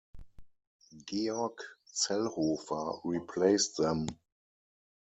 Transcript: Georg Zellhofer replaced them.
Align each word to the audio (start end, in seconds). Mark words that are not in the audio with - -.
Georg 1.05 1.61
Zellhofer 1.85 3.01
replaced 3.03 3.77
them. 3.77 4.07